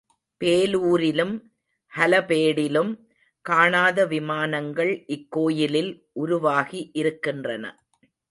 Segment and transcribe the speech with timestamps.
[0.41, 1.33] பேலூரிலும்
[1.91, 2.91] ஹலபேடிலும்
[3.45, 5.91] காணாத விமானங்கள் இக்கோயிலில்
[6.13, 7.65] உருவாகி இருக்கின்றன.